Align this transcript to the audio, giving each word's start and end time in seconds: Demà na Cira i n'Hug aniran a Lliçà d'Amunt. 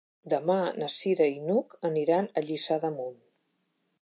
Demà 0.31 0.53
na 0.83 0.87
Cira 0.93 1.27
i 1.33 1.37
n'Hug 1.49 1.77
aniran 1.91 2.31
a 2.31 2.45
Lliçà 2.47 2.79
d'Amunt. 2.87 3.23